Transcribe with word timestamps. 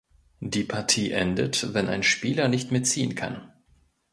Die 0.39 0.63
Partie 0.63 1.11
endet, 1.11 1.75
wenn 1.75 1.87
ein 1.87 2.01
Spieler 2.01 2.47
nicht 2.47 2.71
mehr 2.71 2.81
ziehen 2.81 3.13
kann. 3.13 3.53